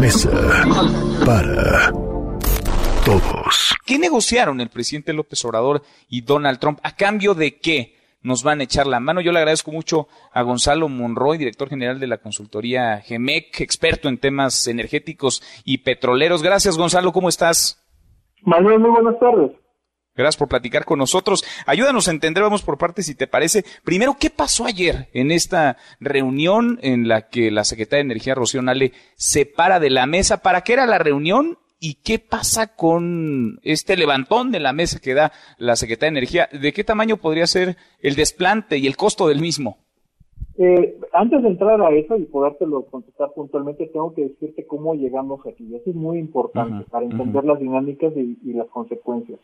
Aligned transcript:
mesa 0.00 0.30
para 1.26 1.92
todos. 3.04 3.74
¿Qué 3.84 3.98
negociaron 3.98 4.60
el 4.62 4.70
presidente 4.70 5.12
López 5.12 5.44
Obrador 5.44 5.82
y 6.08 6.22
Donald 6.22 6.58
Trump? 6.58 6.80
¿A 6.82 6.96
cambio 6.96 7.34
de 7.34 7.58
qué? 7.58 8.00
nos 8.22 8.42
van 8.42 8.60
a 8.60 8.64
echar 8.64 8.86
la 8.86 9.00
mano. 9.00 9.22
Yo 9.22 9.32
le 9.32 9.38
agradezco 9.38 9.72
mucho 9.72 10.06
a 10.32 10.42
Gonzalo 10.42 10.90
Monroy, 10.90 11.38
director 11.38 11.70
general 11.70 11.98
de 11.98 12.06
la 12.06 12.18
consultoría 12.18 13.00
GEMEC, 13.00 13.62
experto 13.62 14.10
en 14.10 14.18
temas 14.18 14.68
energéticos 14.68 15.42
y 15.64 15.78
petroleros. 15.78 16.42
Gracias, 16.42 16.76
Gonzalo, 16.76 17.12
¿cómo 17.12 17.30
estás? 17.30 17.82
Manuel, 18.42 18.78
muy 18.78 18.90
buenas 18.90 19.18
tardes. 19.18 19.52
Gracias 20.16 20.36
por 20.36 20.48
platicar 20.48 20.84
con 20.84 20.98
nosotros. 20.98 21.44
Ayúdanos 21.66 22.08
a 22.08 22.10
entender, 22.10 22.42
vamos 22.42 22.62
por 22.62 22.78
partes, 22.78 23.06
si 23.06 23.14
te 23.14 23.26
parece. 23.26 23.64
Primero, 23.84 24.16
¿qué 24.18 24.30
pasó 24.30 24.66
ayer 24.66 25.08
en 25.12 25.30
esta 25.30 25.76
reunión 26.00 26.78
en 26.82 27.08
la 27.08 27.28
que 27.28 27.50
la 27.50 27.64
secretaria 27.64 28.04
de 28.04 28.12
Energía, 28.12 28.34
Rocío 28.34 28.62
Nale, 28.62 28.92
se 29.14 29.46
para 29.46 29.80
de 29.80 29.90
la 29.90 30.06
mesa? 30.06 30.42
¿Para 30.42 30.62
qué 30.62 30.74
era 30.74 30.86
la 30.86 30.98
reunión? 30.98 31.58
¿Y 31.78 31.94
qué 32.02 32.18
pasa 32.18 32.76
con 32.76 33.58
este 33.62 33.96
levantón 33.96 34.52
de 34.52 34.60
la 34.60 34.74
mesa 34.74 35.00
que 35.00 35.14
da 35.14 35.32
la 35.56 35.76
Secretaría 35.76 36.12
de 36.12 36.18
Energía? 36.18 36.48
¿De 36.52 36.72
qué 36.74 36.84
tamaño 36.84 37.16
podría 37.16 37.46
ser 37.46 37.76
el 38.00 38.16
desplante 38.16 38.76
y 38.76 38.86
el 38.86 38.96
costo 38.96 39.28
del 39.28 39.40
mismo? 39.40 39.78
Eh, 40.62 40.98
antes 41.14 41.42
de 41.42 41.48
entrar 41.48 41.80
a 41.80 41.90
eso 41.90 42.18
y 42.18 42.24
podértelo 42.24 42.84
contestar 42.84 43.32
puntualmente, 43.32 43.86
tengo 43.86 44.12
que 44.12 44.24
decirte 44.28 44.66
cómo 44.66 44.94
llegamos 44.94 45.40
aquí. 45.46 45.74
Eso 45.74 45.88
es 45.88 45.96
muy 45.96 46.18
importante 46.18 46.84
para 46.90 47.06
entender 47.06 47.44
las 47.44 47.58
dinámicas 47.58 48.12
y, 48.14 48.52
las 48.52 48.68
consecuencias. 48.68 49.40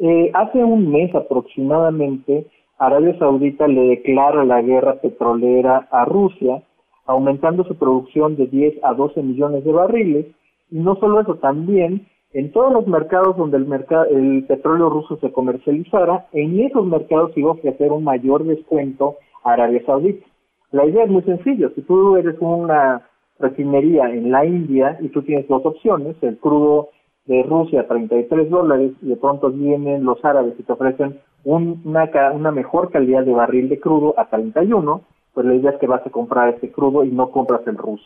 Eh, 0.00 0.30
hace 0.34 0.62
un 0.62 0.90
mes 0.90 1.12
aproximadamente, 1.14 2.46
Arabia 2.78 3.18
Saudita 3.18 3.66
le 3.66 3.88
declara 3.88 4.44
la 4.44 4.62
guerra 4.62 5.00
petrolera 5.00 5.88
a 5.90 6.04
Rusia, 6.04 6.62
aumentando 7.06 7.64
su 7.64 7.76
producción 7.76 8.36
de 8.36 8.46
10 8.46 8.84
a 8.84 8.94
12 8.94 9.22
millones 9.22 9.64
de 9.64 9.72
barriles 9.72 10.26
y 10.70 10.78
no 10.78 10.94
solo 10.96 11.20
eso, 11.20 11.36
también 11.36 12.06
en 12.32 12.52
todos 12.52 12.72
los 12.72 12.86
mercados 12.86 13.36
donde 13.36 13.56
el, 13.56 13.66
mercado, 13.66 14.04
el 14.04 14.44
petróleo 14.46 14.90
ruso 14.90 15.16
se 15.16 15.32
comercializara, 15.32 16.26
en 16.32 16.60
esos 16.60 16.86
mercados 16.86 17.32
iba 17.36 17.50
a 17.50 17.54
ofrecer 17.54 17.90
un 17.90 18.04
mayor 18.04 18.44
descuento 18.44 19.16
a 19.42 19.54
Arabia 19.54 19.82
Saudita. 19.86 20.26
La 20.70 20.84
idea 20.84 21.04
es 21.04 21.10
muy 21.10 21.22
sencilla. 21.22 21.70
Si 21.74 21.80
tú 21.82 22.16
eres 22.16 22.36
una 22.40 23.08
refinería 23.38 24.10
en 24.10 24.30
la 24.30 24.44
India 24.44 24.98
y 25.00 25.08
tú 25.08 25.22
tienes 25.22 25.48
dos 25.48 25.64
opciones, 25.64 26.16
el 26.22 26.36
crudo 26.38 26.90
de 27.28 27.42
Rusia 27.42 27.82
a 27.82 27.86
33 27.86 28.48
dólares 28.48 28.92
y 29.02 29.08
de 29.08 29.16
pronto 29.16 29.50
vienen 29.50 30.02
los 30.02 30.24
árabes 30.24 30.54
y 30.58 30.62
te 30.62 30.72
ofrecen 30.72 31.20
una, 31.44 32.10
una 32.34 32.50
mejor 32.50 32.90
calidad 32.90 33.22
de 33.22 33.32
barril 33.32 33.68
de 33.68 33.78
crudo 33.78 34.14
a 34.18 34.30
31, 34.30 35.02
pues 35.34 35.46
la 35.46 35.54
idea 35.54 35.70
es 35.72 35.78
que 35.78 35.86
vas 35.86 36.04
a 36.06 36.10
comprar 36.10 36.54
ese 36.54 36.72
crudo 36.72 37.04
y 37.04 37.10
no 37.10 37.30
compras 37.30 37.60
el 37.66 37.76
ruso. 37.76 38.04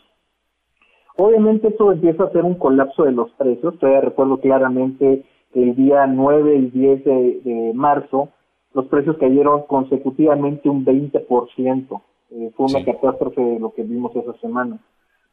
Obviamente 1.15 1.69
eso 1.69 1.91
empieza 1.91 2.25
a 2.25 2.31
ser 2.31 2.43
un 2.43 2.55
colapso 2.55 3.03
de 3.03 3.13
los 3.13 3.31
precios. 3.31 3.77
Todavía 3.79 4.01
recuerdo 4.01 4.37
claramente 4.37 5.23
que 5.53 5.63
el 5.63 5.75
día 5.75 6.05
9 6.05 6.55
y 6.55 6.69
10 6.69 7.03
de, 7.05 7.71
marzo 7.73 8.29
los 8.73 8.87
precios 8.87 9.17
cayeron 9.17 9.63
consecutivamente 9.67 10.67
un 10.67 10.83
20%. 10.83 12.01
Eh, 12.31 12.51
fue 12.55 12.65
una 12.65 12.83
catástrofe 12.83 13.59
lo 13.59 13.71
que 13.73 13.83
vimos 13.83 14.13
esa 14.15 14.33
semana. 14.39 14.79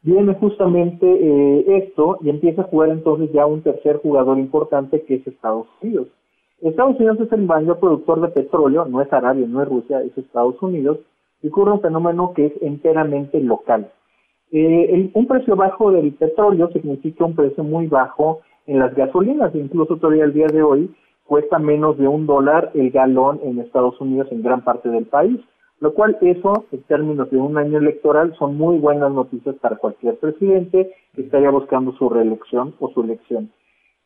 Viene 0.03 0.33
justamente 0.35 1.05
eh, 1.05 1.77
esto 1.77 2.17
y 2.21 2.29
empieza 2.29 2.63
a 2.63 2.65
jugar 2.65 2.89
entonces 2.89 3.31
ya 3.31 3.45
un 3.45 3.61
tercer 3.61 3.97
jugador 3.97 4.39
importante 4.39 5.03
que 5.03 5.15
es 5.15 5.27
Estados 5.27 5.67
Unidos. 5.81 6.07
Estados 6.61 6.97
Unidos 6.97 7.19
es 7.19 7.31
el 7.31 7.43
mayor 7.43 7.79
productor 7.79 8.21
de 8.21 8.29
petróleo, 8.29 8.85
no 8.85 9.01
es 9.01 9.11
Arabia, 9.13 9.45
no 9.47 9.61
es 9.61 9.67
Rusia, 9.67 10.01
es 10.01 10.15
Estados 10.17 10.61
Unidos, 10.61 10.99
y 11.41 11.47
ocurre 11.47 11.71
un 11.71 11.81
fenómeno 11.81 12.33
que 12.35 12.47
es 12.47 12.53
enteramente 12.61 13.39
local. 13.39 13.91
Eh, 14.51 15.11
un 15.13 15.27
precio 15.27 15.55
bajo 15.55 15.91
del 15.91 16.13
petróleo 16.13 16.69
significa 16.71 17.25
un 17.25 17.35
precio 17.35 17.63
muy 17.63 17.87
bajo 17.87 18.41
en 18.67 18.79
las 18.79 18.93
gasolinas, 18.95 19.55
incluso 19.55 19.97
todavía 19.97 20.25
el 20.25 20.33
día 20.33 20.47
de 20.47 20.61
hoy 20.61 20.93
cuesta 21.25 21.59
menos 21.59 21.97
de 21.97 22.07
un 22.07 22.25
dólar 22.25 22.71
el 22.73 22.91
galón 22.91 23.39
en 23.43 23.59
Estados 23.59 23.99
Unidos 24.01 24.27
en 24.31 24.43
gran 24.43 24.63
parte 24.63 24.89
del 24.89 25.05
país, 25.05 25.39
lo 25.81 25.93
cual 25.95 26.15
eso, 26.21 26.65
en 26.71 26.83
términos 26.83 27.29
de 27.31 27.37
un 27.37 27.57
año 27.57 27.79
electoral, 27.79 28.35
son 28.37 28.55
muy 28.55 28.77
buenas 28.77 29.11
noticias 29.11 29.55
para 29.55 29.77
cualquier 29.77 30.15
presidente 30.17 30.93
que 31.15 31.23
estaría 31.23 31.49
buscando 31.49 31.91
su 31.93 32.07
reelección 32.07 32.75
o 32.79 32.89
su 32.89 33.01
elección. 33.01 33.51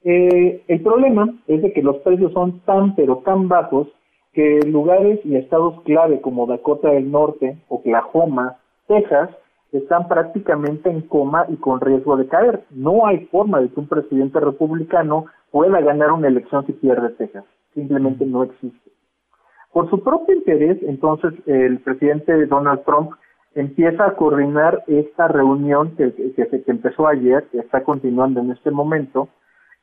Eh, 0.03 0.63
el 0.69 0.81
problema 0.81 1.33
es 1.47 1.61
de 1.61 1.73
que 1.73 1.83
los 1.83 1.97
precios 1.97 2.31
son 2.31 2.61
tan 2.61 2.95
pero 2.95 3.17
tan 3.25 3.49
bajos 3.49 3.89
que 4.31 4.61
lugares 4.65 5.19
y 5.25 5.35
estados 5.35 5.81
clave 5.81 6.21
como 6.21 6.47
Dakota 6.47 6.91
del 6.91 7.11
Norte, 7.11 7.57
Oklahoma, 7.67 8.57
Texas, 8.87 9.29
están 9.73 10.07
prácticamente 10.07 10.89
en 10.89 11.01
coma 11.01 11.45
y 11.49 11.57
con 11.57 11.81
riesgo 11.81 12.15
de 12.15 12.27
caer. 12.27 12.63
No 12.69 13.05
hay 13.05 13.25
forma 13.25 13.59
de 13.59 13.67
que 13.67 13.79
un 13.81 13.87
presidente 13.87 14.39
republicano 14.39 15.25
pueda 15.51 15.81
ganar 15.81 16.13
una 16.13 16.29
elección 16.29 16.65
si 16.65 16.71
pierde 16.71 17.09
Texas. 17.09 17.43
Simplemente 17.73 18.25
no 18.25 18.43
existe. 18.43 18.91
Por 19.75 19.89
su 19.89 20.01
propio 20.01 20.33
interés, 20.33 20.81
entonces, 20.83 21.33
el 21.47 21.79
presidente 21.79 22.45
Donald 22.45 22.85
Trump 22.85 23.11
empieza 23.55 24.05
a 24.05 24.15
coordinar 24.15 24.85
esta 24.87 25.27
reunión 25.27 25.97
que, 25.97 26.13
que, 26.13 26.63
empezó 26.67 27.09
ayer, 27.09 27.43
que 27.51 27.59
está 27.59 27.83
continuando 27.83 28.39
en 28.39 28.51
este 28.51 28.71
momento, 28.71 29.27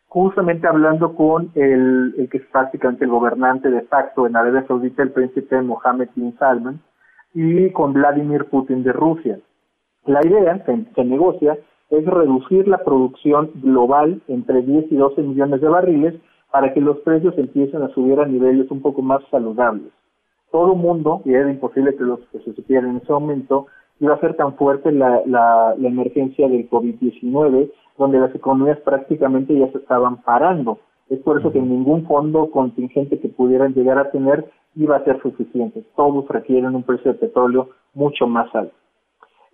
justamente 0.07 0.67
hablando 0.67 1.15
con 1.15 1.51
el, 1.57 2.15
el 2.17 2.27
que 2.31 2.39
es 2.39 2.45
prácticamente 2.47 3.05
el 3.05 3.11
gobernante 3.11 3.71
de 3.71 3.83
facto 3.83 4.27
en 4.27 4.35
Arabia 4.35 4.65
Saudita, 4.67 5.03
el 5.03 5.11
príncipe 5.11 5.61
Mohammed 5.61 6.09
bin 6.17 6.39
Salman, 6.39 6.81
y 7.35 7.71
con 7.73 7.93
Vladimir 7.93 8.47
Putin 8.47 8.85
de 8.85 8.95
Rusia. 8.95 9.41
La 10.07 10.27
idea 10.27 10.65
que 10.65 10.87
se 10.95 11.05
negocia 11.05 11.59
es 11.91 12.07
reducir 12.07 12.67
la 12.67 12.79
producción 12.79 13.51
global 13.57 14.23
entre 14.27 14.63
10 14.63 14.91
y 14.91 14.97
12 14.97 15.21
millones 15.21 15.61
de 15.61 15.69
barriles 15.69 16.15
para 16.53 16.73
que 16.75 16.81
los 16.81 16.99
precios 16.99 17.37
empiecen 17.39 17.83
a 17.83 17.89
subir 17.89 18.21
a 18.21 18.27
niveles 18.27 18.71
un 18.71 18.83
poco 18.83 19.01
más 19.01 19.23
saludables. 19.31 19.91
Todo 20.51 20.75
mundo, 20.75 21.23
y 21.25 21.33
era 21.33 21.51
imposible 21.51 21.97
que, 21.97 22.05
los, 22.05 22.21
que 22.31 22.41
se 22.41 22.53
supiera 22.53 22.89
en 22.89 22.99
ese 22.99 23.11
momento, 23.11 23.67
iba 24.01 24.15
a 24.15 24.21
ser 24.21 24.37
tan 24.37 24.55
fuerte 24.57 24.93
la, 24.93 25.23
la, 25.25 25.75
la 25.79 25.89
emergencia 25.89 26.47
del 26.47 26.69
COVID-19, 26.69 27.73
donde 27.97 28.21
las 28.21 28.35
economías 28.35 28.79
prácticamente 28.81 29.59
ya 29.59 29.73
se 29.73 29.79
estaban 29.79 30.19
parando. 30.19 30.79
Es 31.09 31.21
por 31.21 31.41
eso 31.41 31.51
que 31.53 31.61
ningún 31.61 32.07
fondo 32.07 32.51
contingente 32.51 33.19
que 33.19 33.29
pudieran 33.29 33.73
llegar 33.73 33.99
a 33.99 34.11
tener 34.11 34.45
iba 34.77 34.97
a 34.97 35.05
ser 35.05 35.23
suficiente. 35.23 35.83
Todos 35.97 36.29
requieren 36.29 36.75
un 36.75 36.83
precio 36.83 37.12
de 37.12 37.19
petróleo 37.19 37.71
mucho 37.95 38.27
más 38.27 38.55
alto. 38.55 38.75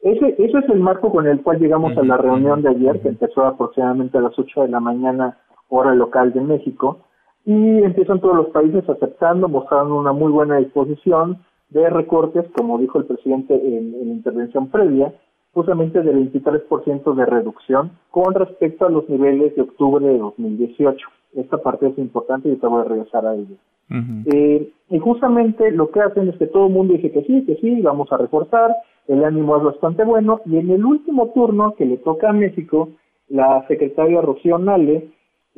Ese, 0.02 0.34
ese 0.38 0.58
es 0.58 0.68
el 0.68 0.80
marco 0.80 1.12
con 1.12 1.26
el 1.26 1.42
cual 1.42 1.58
llegamos 1.58 1.96
a 1.96 2.02
la 2.02 2.16
reunión 2.16 2.62
de 2.62 2.70
ayer, 2.70 3.00
que 3.00 3.08
empezó 3.08 3.44
aproximadamente 3.44 4.18
a 4.18 4.22
las 4.22 4.38
8 4.38 4.62
de 4.62 4.68
la 4.68 4.80
mañana, 4.80 5.38
hora 5.68 5.94
local 5.94 6.32
de 6.32 6.40
México, 6.40 6.98
y 7.44 7.82
empiezan 7.82 8.20
todos 8.20 8.36
los 8.36 8.48
países 8.48 8.88
aceptando, 8.88 9.48
mostrando 9.48 9.96
una 9.96 10.12
muy 10.12 10.30
buena 10.30 10.58
disposición 10.58 11.38
de 11.70 11.88
recortes, 11.88 12.46
como 12.56 12.78
dijo 12.78 12.98
el 12.98 13.06
presidente 13.06 13.54
en, 13.54 13.94
en 13.94 14.08
intervención 14.08 14.68
previa, 14.68 15.12
justamente 15.52 16.02
del 16.02 16.30
23% 16.32 17.14
de 17.14 17.26
reducción 17.26 17.92
con 18.10 18.34
respecto 18.34 18.86
a 18.86 18.90
los 18.90 19.08
niveles 19.08 19.56
de 19.56 19.62
octubre 19.62 20.06
de 20.06 20.18
2018. 20.18 21.08
Esta 21.34 21.58
parte 21.58 21.88
es 21.88 21.98
importante 21.98 22.48
y 22.48 22.56
te 22.56 22.66
voy 22.66 22.82
a 22.82 22.84
regresar 22.84 23.26
a 23.26 23.34
ello. 23.34 23.56
eh, 24.26 24.70
y 24.90 24.98
justamente 24.98 25.70
lo 25.70 25.90
que 25.90 26.00
hacen 26.00 26.28
es 26.28 26.36
que 26.36 26.46
todo 26.46 26.66
el 26.66 26.72
mundo 26.72 26.94
dice 26.94 27.10
que 27.10 27.24
sí, 27.24 27.44
que 27.46 27.56
sí, 27.56 27.80
vamos 27.80 28.12
a 28.12 28.18
reforzar, 28.18 28.74
el 29.06 29.24
ánimo 29.24 29.56
es 29.56 29.62
bastante 29.62 30.04
bueno, 30.04 30.40
y 30.44 30.58
en 30.58 30.70
el 30.70 30.84
último 30.84 31.28
turno 31.30 31.74
que 31.74 31.86
le 31.86 31.96
toca 31.98 32.30
a 32.30 32.34
México, 32.34 32.90
la 33.28 33.66
secretaria 33.66 34.20
Rocío 34.20 34.58
Nale, 34.58 35.08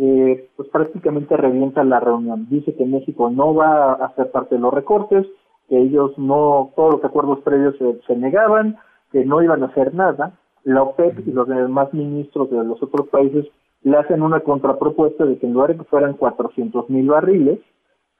eh, 0.02 0.48
pues 0.56 0.66
prácticamente 0.70 1.36
revienta 1.36 1.84
la 1.84 2.00
reunión. 2.00 2.46
Dice 2.48 2.74
que 2.74 2.86
México 2.86 3.28
no 3.28 3.54
va 3.54 3.92
a 3.92 4.14
ser 4.14 4.30
parte 4.30 4.54
de 4.54 4.60
los 4.62 4.72
recortes, 4.72 5.26
que 5.68 5.78
ellos 5.78 6.16
no, 6.16 6.72
todos 6.74 6.94
los 6.94 7.04
acuerdos 7.04 7.40
previos 7.40 7.74
se, 8.06 8.16
negaban, 8.16 8.78
que 9.12 9.26
no 9.26 9.42
iban 9.42 9.62
a 9.62 9.66
hacer 9.66 9.92
nada. 9.94 10.38
La 10.64 10.82
OPEP 10.82 11.28
y 11.28 11.32
los 11.32 11.46
demás 11.46 11.92
ministros 11.92 12.50
de 12.50 12.64
los 12.64 12.82
otros 12.82 13.08
países 13.08 13.44
le 13.82 13.98
hacen 13.98 14.22
una 14.22 14.40
contrapropuesta 14.40 15.26
de 15.26 15.38
que 15.38 15.46
en 15.46 15.52
lugar 15.52 15.72
de 15.72 15.76
que 15.76 15.84
fueran 15.84 16.14
400 16.14 16.88
mil 16.88 17.06
barriles, 17.06 17.58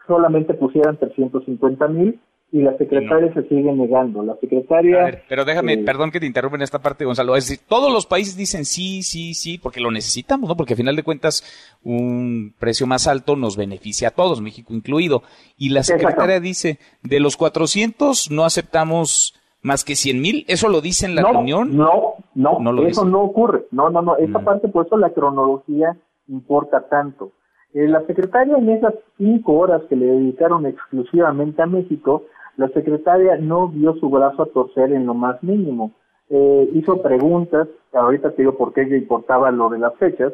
solamente 0.07 0.53
pusieran 0.53 0.99
350 0.99 1.89
mil 1.89 2.21
y 2.53 2.63
la 2.63 2.77
secretaria 2.77 3.33
se 3.33 3.43
sigue 3.49 3.73
negando. 3.73 4.23
La 4.23 4.37
secretaria... 4.37 5.23
pero 5.29 5.45
déjame, 5.45 5.75
eh, 5.75 5.85
perdón 5.85 6.11
que 6.11 6.19
te 6.19 6.27
interrumpa 6.27 6.57
en 6.57 6.63
esta 6.63 6.81
parte, 6.81 7.05
Gonzalo. 7.05 7.37
Es 7.37 7.49
decir, 7.49 7.65
todos 7.69 7.93
los 7.93 8.07
países 8.07 8.37
dicen 8.37 8.65
sí, 8.65 9.03
sí, 9.03 9.35
sí, 9.35 9.59
porque 9.59 9.81
lo 9.81 9.91
necesitamos, 9.91 10.49
¿no? 10.49 10.57
Porque 10.57 10.73
al 10.73 10.79
final 10.79 10.97
de 10.97 11.05
cuentas 11.05 11.45
un 11.85 12.53
precio 12.59 12.87
más 12.87 13.07
alto 13.07 13.37
nos 13.37 13.57
beneficia 13.57 14.09
a 14.09 14.11
todos, 14.13 14.41
México 14.41 14.75
incluido. 14.75 15.23
Y 15.57 15.69
la 15.69 15.85
secretaria 15.85 16.41
dice, 16.41 16.79
de 17.03 17.21
los 17.21 17.37
400 17.37 18.31
no 18.31 18.45
aceptamos 18.45 19.35
más 19.63 19.85
que 19.85 19.95
100 19.95 20.21
mil. 20.21 20.45
¿Eso 20.49 20.69
lo 20.69 20.81
dice 20.81 21.07
en 21.07 21.15
la 21.15 21.23
reunión? 21.23 21.77
No, 21.77 22.15
no, 22.35 22.59
no 22.59 22.83
eso 22.83 23.05
no 23.05 23.23
ocurre. 23.23 23.67
No, 23.71 23.91
no, 23.91 24.03
no. 24.03 24.17
Esa 24.17 24.39
mm. 24.41 24.45
parte, 24.45 24.69
por 24.69 24.87
eso 24.87 24.97
la 24.97 25.11
cronología 25.11 25.97
importa 26.29 26.89
tanto. 26.89 27.33
Eh, 27.75 27.87
la 27.87 28.05
secretaria 28.07 28.57
en 28.57 28.69
esas 28.71 28.95
cinco 29.17 29.53
horas 29.53 29.83
que 29.89 29.97
le 29.97 30.07
dedicaron 30.07 30.67
exclusivamente 30.67 31.63
a 31.63 31.67
México, 31.67 32.25
la 32.61 32.69
secretaria 32.69 33.39
no 33.39 33.69
vio 33.69 33.95
su 33.95 34.11
brazo 34.11 34.43
a 34.43 34.47
torcer 34.47 34.93
en 34.93 35.07
lo 35.07 35.15
más 35.15 35.43
mínimo. 35.43 35.93
eh, 36.29 36.71
hizo 36.75 37.01
preguntas, 37.01 37.67
ahorita 37.93 38.33
te 38.33 38.43
digo 38.43 38.57
por 38.57 38.75
qué 38.75 38.85
le 38.85 38.99
importaba 38.99 39.51
lo 39.51 39.71
de 39.71 39.79
las 39.79 39.95
fechas, 39.97 40.33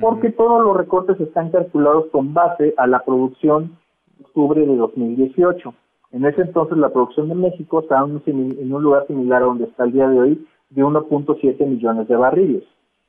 porque 0.00 0.30
todos 0.32 0.62
los 0.62 0.76
recortes 0.76 1.18
están 1.20 1.50
calculados 1.50 2.06
con 2.10 2.34
base 2.34 2.74
a 2.76 2.86
la 2.88 2.98
producción 3.04 3.78
de 4.18 4.24
octubre 4.24 4.66
de 4.66 4.76
2018. 4.76 5.72
En 6.10 6.26
ese 6.26 6.42
entonces 6.42 6.76
la 6.76 6.92
producción 6.92 7.28
de 7.28 7.36
México 7.36 7.80
estaba 7.80 8.06
en 8.06 8.72
un 8.72 8.82
lugar 8.82 9.06
similar 9.06 9.42
a 9.42 9.46
donde 9.46 9.66
está 9.66 9.84
el 9.84 9.92
día 9.92 10.08
de 10.08 10.18
hoy, 10.18 10.46
de 10.70 10.82
1.7 10.82 11.64
millones 11.64 12.08
de 12.08 12.16
barriles. 12.16 12.64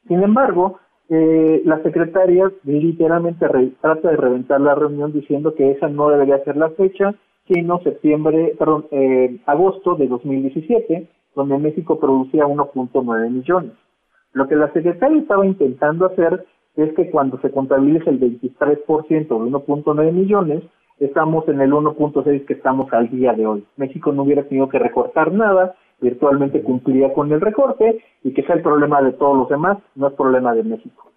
Sin 0.07 0.21
embargo, 0.21 0.79
eh, 1.09 1.63
la 1.65 1.81
secretaria 1.81 2.51
literalmente 2.63 3.47
trata 3.81 4.11
de 4.11 4.15
reventar 4.15 4.61
la 4.61 4.75
reunión 4.75 5.11
diciendo 5.11 5.55
que 5.55 5.71
esa 5.71 5.89
no 5.89 6.09
debería 6.09 6.43
ser 6.43 6.55
la 6.55 6.69
fecha, 6.69 7.15
septiembre, 7.83 8.55
perdón, 8.57 8.85
eh, 8.91 9.39
agosto 9.45 9.95
de 9.95 10.07
2017, 10.07 11.07
donde 11.35 11.57
México 11.57 11.99
producía 11.99 12.45
1.9 12.45 13.29
millones. 13.29 13.71
Lo 14.33 14.47
que 14.47 14.55
la 14.55 14.71
secretaria 14.71 15.19
estaba 15.19 15.45
intentando 15.45 16.05
hacer 16.05 16.45
es 16.75 16.93
que 16.93 17.09
cuando 17.09 17.39
se 17.41 17.51
contabilice 17.51 18.09
el 18.09 18.19
23% 18.19 19.27
de 19.27 19.51
1.9 19.51 20.11
millones, 20.11 20.63
estamos 20.99 21.47
en 21.47 21.61
el 21.61 21.71
1.6 21.71 22.45
que 22.45 22.53
estamos 22.53 22.91
al 22.93 23.09
día 23.09 23.33
de 23.33 23.47
hoy. 23.47 23.65
México 23.77 24.11
no 24.11 24.23
hubiera 24.23 24.43
tenido 24.43 24.69
que 24.69 24.79
recortar 24.79 25.31
nada, 25.31 25.75
virtualmente 25.99 26.61
cumplía 26.61 27.13
con 27.13 27.31
el 27.31 27.41
recorte 27.41 28.01
y 28.23 28.33
que 28.33 28.43
sea 28.43 28.55
el 28.55 28.61
problema 28.61 29.01
de 29.01 29.13
todos 29.13 29.37
los 29.37 29.49
demás, 29.49 29.77
no 29.95 30.07
es 30.07 30.13
problema 30.13 30.53
de 30.53 30.63
México. 30.63 31.11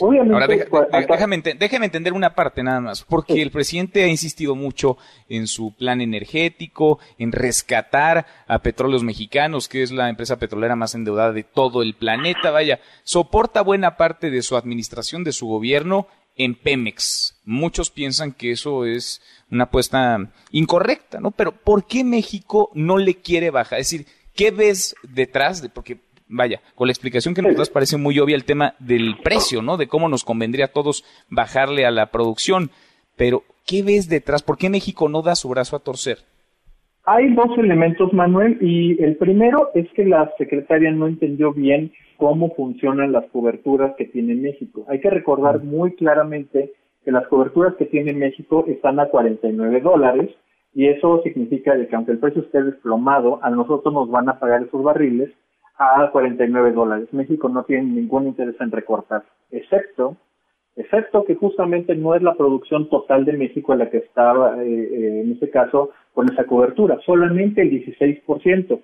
Ahora, 0.00 0.46
déjame, 0.46 1.42
déjame, 1.58 1.86
entender 1.86 2.12
una 2.12 2.34
parte 2.34 2.62
nada 2.62 2.80
más, 2.80 3.04
porque 3.04 3.40
el 3.42 3.50
presidente 3.50 4.04
ha 4.04 4.08
insistido 4.08 4.54
mucho 4.54 4.96
en 5.28 5.46
su 5.46 5.74
plan 5.74 6.00
energético, 6.00 6.98
en 7.18 7.32
rescatar 7.32 8.26
a 8.46 8.58
Petróleos 8.60 9.02
Mexicanos, 9.02 9.68
que 9.68 9.82
es 9.82 9.90
la 9.90 10.08
empresa 10.08 10.38
petrolera 10.38 10.76
más 10.76 10.94
endeudada 10.94 11.32
de 11.32 11.44
todo 11.44 11.82
el 11.82 11.94
planeta. 11.94 12.50
Vaya, 12.50 12.80
soporta 13.04 13.62
buena 13.62 13.96
parte 13.96 14.30
de 14.30 14.42
su 14.42 14.56
administración, 14.56 15.24
de 15.24 15.32
su 15.32 15.46
gobierno 15.46 16.06
en 16.36 16.54
Pemex. 16.54 17.40
Muchos 17.44 17.90
piensan 17.90 18.32
que 18.32 18.52
eso 18.52 18.84
es 18.84 19.22
una 19.50 19.64
apuesta 19.64 20.30
incorrecta, 20.50 21.20
¿no? 21.20 21.30
Pero 21.30 21.52
¿por 21.52 21.86
qué 21.86 22.04
México 22.04 22.70
no 22.74 22.98
le 22.98 23.16
quiere 23.16 23.50
bajar? 23.50 23.80
Es 23.80 23.90
decir, 23.90 24.06
¿qué 24.34 24.50
ves 24.50 24.94
detrás 25.02 25.62
de? 25.62 25.68
Porque 25.68 25.98
vaya, 26.28 26.60
con 26.74 26.88
la 26.88 26.92
explicación 26.92 27.34
que 27.34 27.42
nos 27.42 27.56
das 27.56 27.70
parece 27.70 27.96
muy 27.96 28.18
obvia 28.18 28.36
el 28.36 28.44
tema 28.44 28.74
del 28.78 29.16
precio, 29.22 29.62
¿no? 29.62 29.76
De 29.76 29.88
cómo 29.88 30.08
nos 30.08 30.24
convendría 30.24 30.66
a 30.66 30.72
todos 30.72 31.04
bajarle 31.30 31.86
a 31.86 31.90
la 31.90 32.06
producción. 32.06 32.70
Pero, 33.16 33.42
¿qué 33.66 33.82
ves 33.82 34.08
detrás? 34.08 34.42
¿Por 34.42 34.58
qué 34.58 34.68
México 34.68 35.08
no 35.08 35.22
da 35.22 35.34
su 35.34 35.48
brazo 35.48 35.76
a 35.76 35.80
torcer? 35.80 36.18
Hay 37.04 37.32
dos 37.34 37.56
elementos, 37.56 38.12
Manuel, 38.12 38.58
y 38.60 39.00
el 39.02 39.16
primero 39.16 39.70
es 39.74 39.88
que 39.92 40.04
la 40.04 40.32
secretaria 40.38 40.90
no 40.90 41.06
entendió 41.06 41.52
bien 41.52 41.92
cómo 42.16 42.52
funcionan 42.54 43.12
las 43.12 43.26
coberturas 43.26 43.94
que 43.96 44.06
tiene 44.06 44.34
México. 44.34 44.84
Hay 44.88 45.00
que 45.00 45.10
recordar 45.10 45.62
muy 45.62 45.94
claramente 45.94 46.72
que 47.04 47.12
las 47.12 47.28
coberturas 47.28 47.76
que 47.76 47.84
tiene 47.84 48.12
México 48.12 48.64
están 48.66 48.98
a 48.98 49.06
49 49.06 49.80
dólares 49.80 50.30
y 50.74 50.88
eso 50.88 51.22
significa 51.22 51.74
que 51.86 51.94
aunque 51.94 52.12
el 52.12 52.18
precio 52.18 52.42
esté 52.42 52.62
desplomado, 52.62 53.38
a 53.42 53.50
nosotros 53.50 53.94
nos 53.94 54.10
van 54.10 54.28
a 54.28 54.40
pagar 54.40 54.64
esos 54.64 54.82
barriles 54.82 55.30
a 55.78 56.10
49 56.10 56.72
dólares. 56.72 57.08
México 57.12 57.48
no 57.48 57.64
tiene 57.64 57.84
ningún 57.84 58.26
interés 58.26 58.56
en 58.60 58.70
recortar, 58.70 59.24
excepto, 59.50 60.16
excepto 60.74 61.24
que 61.24 61.34
justamente 61.34 61.94
no 61.94 62.14
es 62.14 62.22
la 62.22 62.34
producción 62.34 62.88
total 62.88 63.24
de 63.24 63.34
México 63.34 63.74
la 63.74 63.90
que 63.90 63.98
estaba, 63.98 64.62
eh, 64.62 64.68
eh, 64.68 65.20
en 65.22 65.32
este 65.32 65.50
caso, 65.50 65.90
con 66.14 66.30
esa 66.30 66.44
cobertura, 66.44 66.98
solamente 67.04 67.62
el 67.62 67.70
16%. 67.70 68.80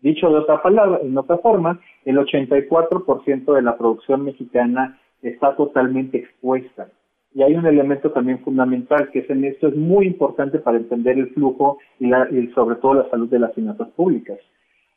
Dicho 0.00 0.28
de 0.28 0.36
otra 0.36 0.60
palabra, 0.62 1.00
en 1.02 1.16
otra 1.16 1.38
forma, 1.38 1.80
el 2.04 2.18
84% 2.18 3.54
de 3.54 3.62
la 3.62 3.76
producción 3.78 4.24
mexicana 4.24 4.98
está 5.22 5.56
totalmente 5.56 6.18
expuesta. 6.18 6.88
Y 7.34 7.42
hay 7.42 7.54
un 7.54 7.66
elemento 7.66 8.12
también 8.12 8.38
fundamental 8.40 9.10
que 9.10 9.20
es 9.20 9.30
en 9.30 9.44
esto 9.44 9.68
es 9.68 9.74
muy 9.74 10.06
importante 10.06 10.58
para 10.58 10.76
entender 10.76 11.18
el 11.18 11.30
flujo 11.30 11.78
y, 11.98 12.06
la, 12.06 12.28
y 12.30 12.48
sobre 12.48 12.76
todo 12.76 12.94
la 12.94 13.10
salud 13.10 13.28
de 13.28 13.40
las 13.40 13.54
finanzas 13.54 13.88
públicas. 13.90 14.38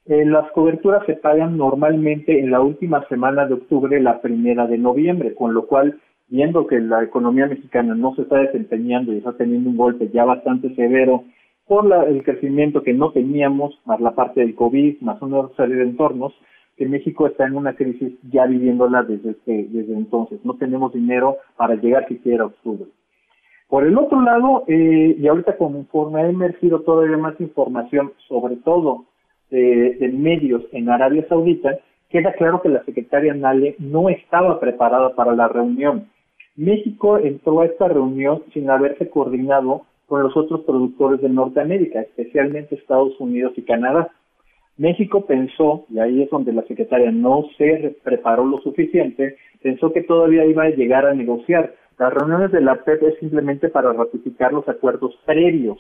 Eh, 0.07 0.25
las 0.25 0.49
coberturas 0.51 1.05
se 1.05 1.15
pagan 1.15 1.57
normalmente 1.57 2.39
en 2.39 2.49
la 2.49 2.61
última 2.61 3.05
semana 3.09 3.45
de 3.45 3.55
octubre, 3.55 3.99
la 3.99 4.21
primera 4.21 4.65
de 4.65 4.77
noviembre, 4.77 5.35
con 5.35 5.53
lo 5.53 5.67
cual, 5.67 5.99
viendo 6.29 6.65
que 6.65 6.79
la 6.79 7.03
economía 7.03 7.47
mexicana 7.47 7.93
no 7.93 8.15
se 8.15 8.21
está 8.21 8.37
desempeñando 8.37 9.11
y 9.11 9.17
está 9.17 9.33
teniendo 9.33 9.69
un 9.69 9.75
golpe 9.75 10.09
ya 10.13 10.23
bastante 10.23 10.73
severo 10.75 11.25
por 11.67 11.93
el 12.07 12.23
crecimiento 12.23 12.83
que 12.83 12.93
no 12.93 13.11
teníamos, 13.11 13.77
más 13.85 13.99
la 13.99 14.15
parte 14.15 14.39
del 14.39 14.55
COVID, 14.55 15.01
más 15.01 15.21
una 15.21 15.49
serie 15.57 15.75
de 15.75 15.83
entornos, 15.83 16.33
que 16.77 16.87
México 16.87 17.27
está 17.27 17.45
en 17.45 17.57
una 17.57 17.75
crisis 17.75 18.13
ya 18.31 18.45
viviéndola 18.45 19.03
desde, 19.03 19.31
este, 19.31 19.67
desde 19.69 19.93
entonces. 19.93 20.39
No 20.45 20.53
tenemos 20.53 20.93
dinero 20.93 21.35
para 21.57 21.75
llegar 21.75 22.07
siquiera 22.07 22.43
a 22.43 22.47
octubre. 22.47 22.85
Por 23.67 23.85
el 23.85 23.97
otro 23.97 24.21
lado, 24.21 24.63
eh, 24.67 25.17
y 25.19 25.27
ahorita 25.27 25.57
conforme 25.57 26.21
ha 26.21 26.29
emergido 26.29 26.79
todavía 26.83 27.17
más 27.17 27.37
información, 27.41 28.13
sobre 28.29 28.55
todo 28.57 29.07
de, 29.49 30.11
medios 30.13 30.63
en 30.71 30.89
Arabia 30.89 31.25
Saudita, 31.27 31.77
queda 32.09 32.33
claro 32.33 32.61
que 32.61 32.69
la 32.69 32.83
secretaria 32.83 33.33
Nale 33.33 33.75
no 33.79 34.09
estaba 34.09 34.59
preparada 34.59 35.15
para 35.15 35.35
la 35.35 35.47
reunión. 35.47 36.07
México 36.55 37.17
entró 37.17 37.61
a 37.61 37.65
esta 37.65 37.87
reunión 37.87 38.43
sin 38.53 38.69
haberse 38.69 39.09
coordinado 39.09 39.83
con 40.07 40.23
los 40.23 40.35
otros 40.35 40.61
productores 40.61 41.21
de 41.21 41.29
Norteamérica, 41.29 42.01
especialmente 42.01 42.75
Estados 42.75 43.19
Unidos 43.19 43.53
y 43.57 43.63
Canadá. 43.63 44.09
México 44.77 45.25
pensó, 45.25 45.85
y 45.89 45.99
ahí 45.99 46.21
es 46.21 46.29
donde 46.29 46.53
la 46.53 46.63
secretaria 46.63 47.11
no 47.11 47.45
se 47.57 47.97
preparó 48.03 48.45
lo 48.45 48.59
suficiente, 48.61 49.35
pensó 49.61 49.91
que 49.91 50.03
todavía 50.03 50.45
iba 50.45 50.63
a 50.63 50.69
llegar 50.69 51.05
a 51.05 51.13
negociar. 51.13 51.73
Las 51.97 52.13
reuniones 52.13 52.51
de 52.51 52.61
la 52.61 52.75
PEP 52.75 53.03
es 53.03 53.19
simplemente 53.19 53.69
para 53.69 53.91
ratificar 53.91 54.53
los 54.53 54.67
acuerdos 54.69 55.17
previos 55.25 55.79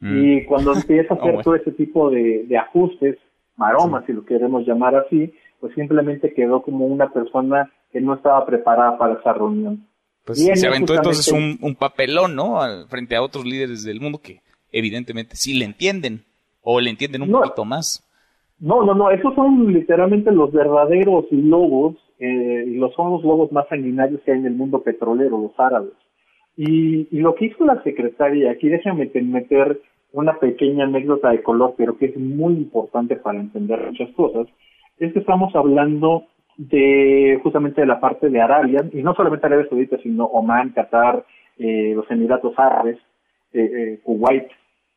Mm. 0.00 0.24
Y 0.24 0.44
cuando 0.44 0.74
empieza 0.74 1.14
a 1.14 1.16
hacer 1.20 1.42
todo 1.42 1.54
ese 1.54 1.72
tipo 1.72 2.10
de, 2.10 2.46
ajustes, 2.56 3.18
maromas, 3.56 4.04
si 4.06 4.12
lo 4.12 4.24
queremos 4.24 4.66
llamar 4.66 4.96
así, 4.96 5.32
pues 5.60 5.74
simplemente 5.74 6.34
quedó 6.34 6.62
como 6.62 6.86
una 6.86 7.10
persona 7.12 7.70
que 7.92 8.00
no 8.00 8.14
estaba 8.14 8.44
preparada 8.44 8.98
para 8.98 9.14
esa 9.14 9.32
reunión. 9.32 9.86
Pues 10.24 10.44
se 10.58 10.66
aventó 10.66 10.94
entonces 10.94 11.30
un, 11.32 11.74
papelón, 11.74 12.34
¿no? 12.34 12.58
frente 12.88 13.14
a 13.14 13.22
otros 13.22 13.44
líderes 13.44 13.84
del 13.84 14.00
mundo 14.00 14.18
que 14.18 14.40
evidentemente 14.72 15.36
sí 15.36 15.54
le 15.54 15.66
entienden 15.66 16.24
o 16.62 16.80
le 16.80 16.90
entienden 16.90 17.22
un 17.22 17.30
poquito 17.30 17.64
más. 17.64 18.02
No, 18.58 18.84
no, 18.84 18.94
no, 18.94 19.10
esos 19.10 19.34
son 19.34 19.72
literalmente 19.72 20.32
los 20.32 20.52
verdaderos 20.52 21.26
lobos, 21.30 21.96
eh, 22.18 22.64
y 22.66 22.76
los 22.76 22.94
son 22.94 23.12
los 23.12 23.22
lobos 23.22 23.52
más 23.52 23.68
sanguinarios 23.68 24.20
que 24.22 24.32
hay 24.32 24.38
en 24.38 24.46
el 24.46 24.54
mundo 24.54 24.82
petrolero, 24.82 25.38
los 25.38 25.58
árabes. 25.58 25.92
Y, 26.56 27.08
y 27.10 27.20
lo 27.20 27.34
que 27.34 27.46
hizo 27.46 27.64
la 27.64 27.82
secretaria, 27.82 28.52
aquí 28.52 28.68
déjame 28.68 29.10
meter 29.14 29.80
una 30.12 30.38
pequeña 30.38 30.84
anécdota 30.84 31.30
de 31.30 31.42
color, 31.42 31.74
pero 31.76 31.96
que 31.98 32.06
es 32.06 32.16
muy 32.16 32.54
importante 32.54 33.16
para 33.16 33.40
entender 33.40 33.86
muchas 33.86 34.10
cosas, 34.12 34.46
es 34.98 35.12
que 35.12 35.18
estamos 35.18 35.54
hablando 35.56 36.24
de 36.56 37.40
justamente 37.42 37.80
de 37.80 37.86
la 37.88 38.00
parte 38.00 38.28
de 38.28 38.40
Arabia, 38.40 38.88
y 38.92 39.02
no 39.02 39.14
solamente 39.14 39.46
Arabia 39.46 39.68
Saudita, 39.68 39.98
sino 39.98 40.26
Oman, 40.26 40.70
Qatar, 40.70 41.24
eh, 41.58 41.92
los 41.94 42.08
Emiratos 42.10 42.54
Árabes, 42.56 42.96
eh, 43.52 43.70
eh, 43.74 44.00
Kuwait, 44.04 44.46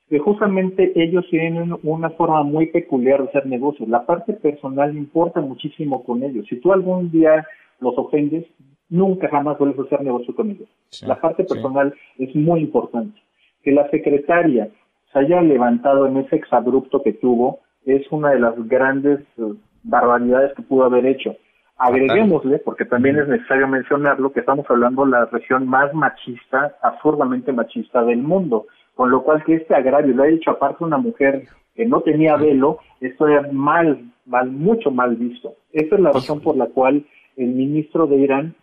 que 0.10 0.20
justamente 0.20 0.94
ellos 0.96 1.26
tienen 1.30 1.76
una 1.84 2.12
forma 2.12 2.44
muy 2.44 2.68
peculiar 2.68 3.22
de 3.22 3.30
hacer 3.30 3.46
negocios. 3.48 3.90
La 3.90 4.06
parte 4.06 4.34
personal 4.34 4.96
importa 4.96 5.42
muchísimo 5.42 6.04
con 6.04 6.24
ellos. 6.24 6.46
Si 6.48 6.58
tú 6.58 6.72
algún 6.72 7.12
día 7.12 7.46
los 7.82 7.98
ofendes, 7.98 8.46
nunca 8.90 9.30
jamás 9.30 9.58
vuelves 9.58 9.80
a 9.80 9.84
hacer 9.84 10.02
negocio 10.02 10.36
con 10.36 10.52
ellos. 10.52 10.70
la 11.02 11.20
parte 11.20 11.44
personal 11.44 11.94
es 12.18 12.36
muy 12.36 12.62
importante. 12.62 13.20
Que 13.64 13.72
la 13.72 13.90
secretaria 13.90 14.70
se 15.12 15.20
haya 15.20 15.42
levantado 15.42 16.08
en 16.08 16.18
ese 16.18 16.36
exabrupto 16.36 17.02
que 17.02 17.14
tuvo 17.14 17.60
es 17.86 18.06
una 18.12 18.32
de 18.32 18.40
las 18.40 18.56
grandes 18.68 19.20
eh, 19.38 19.54
barbaridades 19.84 20.54
que 20.56 20.62
pudo 20.62 20.86
haber 20.86 21.06
hecho. 21.06 21.36
Agreguémosle, 21.78 22.58
porque 22.60 22.86
también 22.86 23.20
es 23.20 23.28
necesario 23.28 23.68
mencionarlo, 23.68 24.32
que 24.32 24.40
estamos 24.40 24.66
hablando 24.68 25.06
de 25.06 25.12
la 25.12 25.26
región 25.26 25.68
más 25.68 25.94
machista, 25.94 26.76
absurdamente 26.82 27.54
machista 27.54 28.04
del 28.04 28.24
mundo, 28.24 28.66
con 28.96 29.12
lo 29.12 29.22
cual 29.24 29.44
que 29.44 29.56
este 29.56 29.76
agravio 29.76 30.16
lo 30.16 30.24
ha 30.24 30.28
hecho 30.28 30.52
aparte 30.52 30.84
una 30.84 30.98
mujer 30.98 31.44
que 31.76 31.86
no 31.86 32.02
tenía 32.02 32.36
velo, 32.36 32.80
esto 33.00 33.28
es 33.28 33.54
mal, 33.54 34.12
mal, 34.26 34.50
mucho 34.50 34.90
mal 34.90 35.16
visto. 35.16 35.54
Esa 35.72 35.96
es 35.96 36.02
la 36.02 36.12
razón 36.12 36.42
por 36.42 36.58
la 36.58 36.66
cual 36.66 37.06
el 37.38 37.50
ministro 37.50 38.08
de 38.08 38.18
Irán 38.18 38.56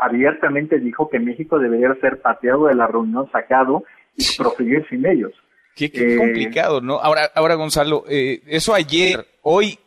abiertamente 0.00 0.78
dijo 0.78 1.08
que 1.08 1.20
México 1.20 1.58
debería 1.58 1.94
ser 2.00 2.20
pateado 2.20 2.66
de 2.66 2.74
la 2.74 2.86
reunión, 2.86 3.30
sacado 3.30 3.84
y 4.16 4.24
proseguir 4.36 4.86
sin 4.88 5.06
ellos. 5.06 5.32
Qué, 5.76 5.90
eh, 5.92 6.16
complicado, 6.16 6.80
¿no? 6.80 7.00
Ahora, 7.00 7.30
ahora 7.34 7.54
Gonzalo, 7.54 8.04
eh, 8.08 8.42
eso 8.46 8.74
ayer, 8.74 9.26
hoy, 9.42 9.78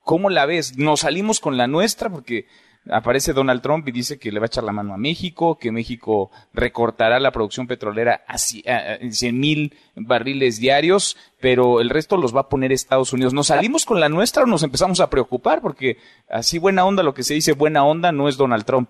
¿cómo 0.00 0.28
la 0.28 0.46
ves? 0.46 0.76
¿Nos 0.76 1.00
salimos 1.00 1.40
con 1.40 1.56
la 1.56 1.66
nuestra? 1.66 2.10
Porque 2.10 2.46
aparece 2.88 3.32
Donald 3.32 3.60
Trump 3.60 3.86
y 3.88 3.92
dice 3.92 4.18
que 4.18 4.32
le 4.32 4.40
va 4.40 4.44
a 4.44 4.46
echar 4.46 4.64
la 4.64 4.72
mano 4.72 4.94
a 4.94 4.98
México, 4.98 5.58
que 5.58 5.72
México 5.72 6.30
recortará 6.52 7.20
la 7.20 7.32
producción 7.32 7.66
petrolera 7.66 8.22
a 8.26 8.38
100 8.38 9.38
mil 9.38 9.74
barriles 9.96 10.60
diarios, 10.60 11.16
pero 11.40 11.80
el 11.80 11.90
resto 11.90 12.16
los 12.16 12.34
va 12.34 12.40
a 12.40 12.48
poner 12.48 12.72
Estados 12.72 13.12
Unidos. 13.12 13.34
¿Nos 13.34 13.48
salimos 13.48 13.84
con 13.84 14.00
la 14.00 14.08
nuestra 14.08 14.44
o 14.44 14.46
nos 14.46 14.62
empezamos 14.62 15.00
a 15.00 15.10
preocupar? 15.10 15.60
Porque 15.60 15.98
así 16.28 16.58
buena 16.58 16.84
onda, 16.84 17.02
lo 17.02 17.14
que 17.14 17.22
se 17.22 17.34
dice 17.34 17.52
buena 17.52 17.84
onda 17.84 18.12
no 18.12 18.28
es 18.28 18.36
Donald 18.36 18.64
Trump. 18.64 18.88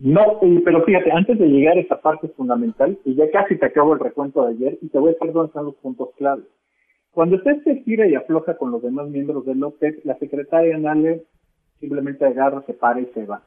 No, 0.00 0.38
pero 0.64 0.84
fíjate, 0.84 1.10
antes 1.10 1.38
de 1.38 1.46
llegar 1.46 1.76
a 1.76 1.80
esta 1.80 2.00
parte 2.00 2.28
fundamental, 2.28 2.96
y 3.04 3.16
ya 3.16 3.28
casi 3.32 3.56
te 3.56 3.66
acabo 3.66 3.94
el 3.94 4.00
recuento 4.00 4.44
de 4.44 4.54
ayer, 4.54 4.78
y 4.80 4.88
te 4.88 4.98
voy 4.98 5.10
a 5.10 5.12
decir 5.14 5.32
dónde 5.32 5.48
están 5.48 5.64
los 5.64 5.74
puntos 5.76 6.10
claves. 6.16 6.44
Cuando 7.10 7.34
usted 7.36 7.62
se 7.64 7.74
tira 7.76 8.06
y 8.06 8.14
afloja 8.14 8.56
con 8.56 8.70
los 8.70 8.80
demás 8.80 9.08
miembros 9.08 9.44
del 9.44 9.62
OPEP, 9.62 10.04
la 10.04 10.16
secretaria 10.18 10.78
Nale 10.78 11.24
simplemente 11.80 12.24
agarra, 12.24 12.62
se 12.66 12.74
para 12.74 13.00
y 13.00 13.06
se 13.06 13.24
va. 13.26 13.42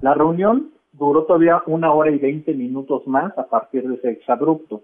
La 0.00 0.14
reunión 0.14 0.70
duró 0.92 1.24
todavía 1.24 1.62
una 1.66 1.92
hora 1.92 2.10
y 2.10 2.18
veinte 2.18 2.54
minutos 2.54 3.06
más 3.06 3.36
a 3.38 3.46
partir 3.46 3.88
de 3.88 3.94
ese 3.94 4.10
exabrupto. 4.10 4.82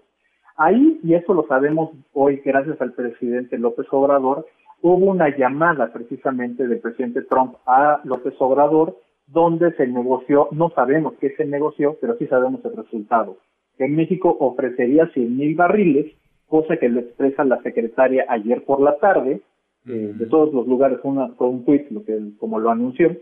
Ahí, 0.57 0.99
y 1.03 1.13
eso 1.13 1.33
lo 1.33 1.45
sabemos 1.47 1.91
hoy 2.13 2.41
gracias 2.43 2.79
al 2.81 2.93
presidente 2.93 3.57
López 3.57 3.87
Obrador, 3.91 4.45
hubo 4.81 5.05
una 5.11 5.35
llamada 5.35 5.91
precisamente 5.91 6.67
del 6.67 6.79
presidente 6.79 7.21
Trump 7.23 7.55
a 7.65 8.01
López 8.03 8.33
Obrador 8.39 8.95
donde 9.31 9.71
se 9.73 9.85
negoció, 9.87 10.47
no 10.51 10.69
sabemos 10.71 11.13
qué 11.19 11.35
se 11.35 11.45
negoció, 11.45 11.97
pero 12.01 12.17
sí 12.17 12.25
sabemos 12.27 12.63
el 12.65 12.75
resultado, 12.75 13.37
que 13.77 13.87
México 13.87 14.35
ofrecería 14.39 15.07
100 15.07 15.37
mil 15.37 15.55
barriles, 15.55 16.11
cosa 16.47 16.77
que 16.77 16.89
lo 16.89 16.99
expresa 17.01 17.43
la 17.43 17.61
secretaria 17.61 18.25
ayer 18.27 18.63
por 18.65 18.81
la 18.81 18.97
tarde, 18.97 19.41
eh, 19.87 20.13
de 20.15 20.25
todos 20.25 20.53
los 20.53 20.67
lugares, 20.67 20.99
una, 21.03 21.29
con 21.35 21.49
un 21.49 21.65
tweet, 21.65 21.87
lo 21.91 22.03
que, 22.03 22.17
como 22.39 22.59
lo 22.59 22.69
anunció, 22.69 23.15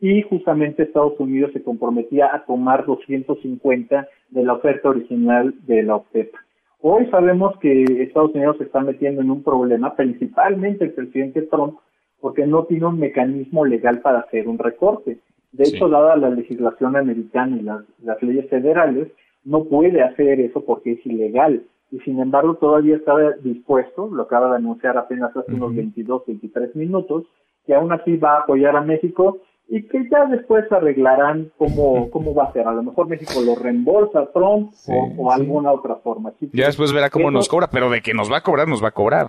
y 0.00 0.22
justamente 0.22 0.84
Estados 0.84 1.18
Unidos 1.18 1.52
se 1.52 1.62
comprometía 1.62 2.30
a 2.32 2.44
tomar 2.44 2.86
250 2.86 4.08
de 4.30 4.44
la 4.44 4.54
oferta 4.54 4.90
original 4.90 5.54
de 5.66 5.82
la 5.82 5.96
OPEP. 5.96 6.32
Hoy 6.80 7.06
sabemos 7.10 7.58
que 7.58 7.82
Estados 7.82 8.32
Unidos 8.34 8.56
se 8.58 8.64
está 8.64 8.80
metiendo 8.80 9.20
en 9.20 9.30
un 9.30 9.42
problema, 9.42 9.96
principalmente 9.96 10.84
el 10.84 10.92
presidente 10.92 11.42
Trump, 11.42 11.78
porque 12.20 12.46
no 12.46 12.64
tiene 12.64 12.86
un 12.86 13.00
mecanismo 13.00 13.64
legal 13.64 14.00
para 14.00 14.20
hacer 14.20 14.48
un 14.48 14.58
recorte. 14.58 15.18
De 15.52 15.64
hecho, 15.64 15.88
dada 15.88 16.16
la 16.16 16.30
legislación 16.30 16.94
americana 16.96 17.56
y 17.56 17.62
las, 17.62 18.22
leyes 18.22 18.48
federales, 18.48 19.08
no 19.44 19.64
puede 19.64 20.02
hacer 20.02 20.40
eso 20.40 20.64
porque 20.64 20.92
es 20.92 21.06
ilegal. 21.06 21.62
Y 21.90 21.98
sin 22.00 22.20
embargo, 22.20 22.54
todavía 22.54 22.96
está 22.96 23.14
dispuesto, 23.42 24.08
lo 24.08 24.24
acaba 24.24 24.50
de 24.50 24.56
anunciar 24.56 24.98
apenas 24.98 25.34
hace 25.34 25.52
unos 25.52 25.74
22, 25.74 26.22
23 26.26 26.76
minutos, 26.76 27.24
que 27.64 27.74
aún 27.74 27.92
así 27.92 28.16
va 28.16 28.34
a 28.34 28.40
apoyar 28.40 28.76
a 28.76 28.82
México 28.82 29.38
y 29.68 29.82
que 29.86 30.08
ya 30.10 30.26
después 30.26 30.70
arreglarán 30.72 31.50
cómo, 31.56 32.10
cómo 32.10 32.34
va 32.34 32.44
a 32.44 32.52
ser. 32.52 32.66
A 32.66 32.72
lo 32.72 32.82
mejor 32.82 33.08
México 33.08 33.40
lo 33.44 33.54
reembolsa 33.54 34.20
a 34.20 34.32
Trump 34.32 34.72
o, 35.18 35.30
alguna 35.30 35.72
otra 35.72 35.96
forma. 35.96 36.32
ya 36.52 36.66
después 36.66 36.92
verá 36.92 37.10
cómo 37.10 37.30
nos 37.30 37.48
cobra, 37.48 37.68
pero 37.70 37.90
de 37.90 38.00
que 38.00 38.14
nos 38.14 38.30
va 38.30 38.38
a 38.38 38.42
cobrar, 38.42 38.68
nos 38.68 38.82
va 38.82 38.88
a 38.88 38.92
cobrar. 38.92 39.28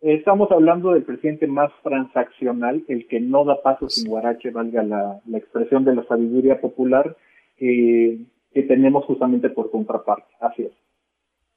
Estamos 0.00 0.50
hablando 0.50 0.92
del 0.92 1.02
presidente 1.02 1.46
más 1.46 1.70
transaccional, 1.82 2.82
el 2.88 3.06
que 3.06 3.20
no 3.20 3.44
da 3.44 3.60
paso 3.62 3.90
sin 3.90 4.08
guarache, 4.08 4.50
valga 4.50 4.82
la, 4.82 5.20
expresión 5.34 5.84
de 5.84 5.94
la 5.94 6.04
sabiduría 6.04 6.58
popular, 6.58 7.14
que 7.58 8.26
tenemos 8.66 9.04
justamente 9.04 9.50
por 9.50 9.70
contraparte. 9.70 10.32
Así 10.40 10.62
es. 10.62 10.72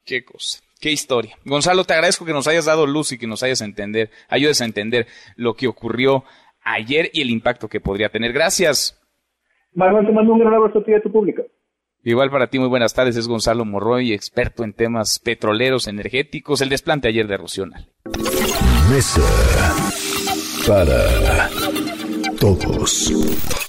Qué 0.04 0.24
cosa, 0.24 0.60
qué 0.80 0.90
historia. 0.90 1.38
Gonzalo, 1.44 1.84
te 1.84 1.94
agradezco 1.94 2.24
que 2.24 2.32
nos 2.32 2.46
hayas 2.46 2.66
dado 2.66 2.86
luz 2.86 3.12
y 3.12 3.18
que 3.18 3.26
nos 3.26 3.42
hayas 3.42 3.62
entender, 3.62 4.10
ayudes 4.28 4.60
a 4.60 4.66
entender 4.66 5.06
lo 5.36 5.54
que 5.54 5.66
ocurrió 5.66 6.24
ayer 6.62 7.10
y 7.12 7.22
el 7.22 7.30
impacto 7.30 7.68
que 7.68 7.80
podría 7.80 8.10
tener. 8.10 8.32
Gracias. 8.32 9.00
Manuel, 9.72 10.06
te 10.06 10.12
mando 10.12 10.32
un 10.32 10.40
gran 10.40 10.54
abrazo 10.54 10.80
a 10.80 10.84
ti 10.84 10.92
y 10.92 10.94
a 10.94 11.02
tu 11.02 11.10
público. 11.10 11.42
Igual 12.02 12.30
para 12.30 12.48
ti, 12.48 12.58
muy 12.58 12.68
buenas 12.68 12.92
tardes. 12.92 13.16
Es 13.16 13.26
Gonzalo 13.26 13.64
Morroy, 13.64 14.12
experto 14.12 14.62
en 14.62 14.74
temas 14.74 15.18
petroleros, 15.18 15.88
energéticos. 15.88 16.60
El 16.60 16.68
desplante 16.68 17.08
ayer 17.08 17.26
de 17.26 17.38
Rocional. 17.38 17.88
Mesa 18.90 19.22
para 20.66 21.48
todos. 22.38 23.63